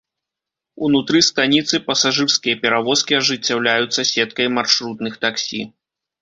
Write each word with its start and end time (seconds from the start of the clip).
Унутры 0.85 1.19
станіцы 1.27 1.75
пасажырскія 1.89 2.55
перавозкі 2.63 3.19
ажыццяўляюцца 3.19 4.07
сеткай 4.13 4.47
маршрутных 4.57 5.13
таксі. 5.29 5.61